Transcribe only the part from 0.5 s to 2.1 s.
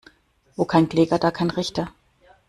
Wo kein Kläger, da kein Richter.